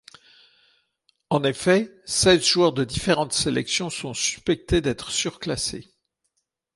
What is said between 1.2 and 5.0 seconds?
En effet, seize joueurs de différentes sélections sont suspectés